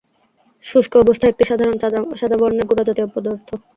শুষ্ক 0.65 0.93
অবস্থায় 0.97 1.31
এটি 1.33 1.43
সাধারণত 1.49 1.83
সাদা 2.19 2.37
বর্ণের 2.41 2.67
গুড়াজাতীয় 2.69 3.07
পদার্থ। 3.13 3.47